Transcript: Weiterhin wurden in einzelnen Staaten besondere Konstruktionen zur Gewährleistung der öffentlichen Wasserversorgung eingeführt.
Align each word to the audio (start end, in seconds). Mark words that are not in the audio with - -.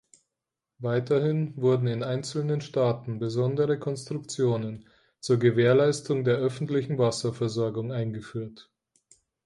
Weiterhin 0.79 1.55
wurden 1.57 1.85
in 1.85 2.01
einzelnen 2.01 2.61
Staaten 2.61 3.19
besondere 3.19 3.77
Konstruktionen 3.77 4.87
zur 5.19 5.37
Gewährleistung 5.37 6.23
der 6.23 6.37
öffentlichen 6.37 6.97
Wasserversorgung 6.97 7.91
eingeführt. 7.91 8.71